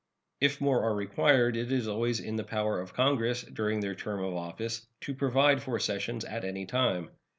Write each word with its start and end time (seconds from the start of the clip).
If 0.39 0.59
more 0.59 0.81
are 0.83 0.95
required, 0.95 1.55
it 1.55 1.71
is 1.71 1.87
always 1.87 2.19
in 2.19 2.35
the 2.35 2.43
power 2.43 2.81
of 2.81 2.91
Congress, 2.95 3.43
during 3.43 3.81
their 3.81 3.93
term 3.93 4.23
of 4.23 4.33
office, 4.33 4.87
to 5.01 5.13
provide 5.13 5.61
for 5.61 5.77
sessions 5.77 6.25
at 6.25 6.43
any 6.43 6.65
time. 6.65 7.09